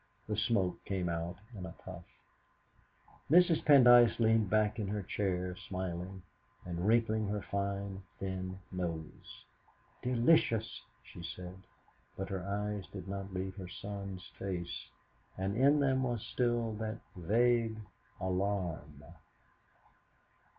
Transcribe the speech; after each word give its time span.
The 0.25 0.35
smoke 0.35 0.83
came 0.83 1.09
out 1.09 1.35
in 1.55 1.63
a 1.63 1.73
puff. 1.73 2.03
Mrs. 3.29 3.63
Pendyce 3.63 4.17
leaned 4.17 4.49
back 4.49 4.79
in 4.79 4.87
her 4.87 5.03
chair 5.03 5.55
smiling, 5.55 6.23
and 6.65 6.87
wrinkling 6.87 7.27
her 7.27 7.43
fine, 7.43 8.01
thin 8.17 8.57
nose. 8.71 9.45
"Delicious!" 10.01 10.81
she 11.03 11.21
said, 11.21 11.53
but 12.17 12.29
her 12.29 12.43
eyes 12.43 12.87
did 12.87 13.07
not 13.07 13.31
leave 13.31 13.55
her 13.57 13.69
son's 13.69 14.25
face, 14.39 14.87
and 15.37 15.55
in 15.55 15.79
them 15.79 16.01
was 16.01 16.23
still 16.23 16.73
that 16.77 16.97
vague 17.15 17.77
alarm. 18.19 19.03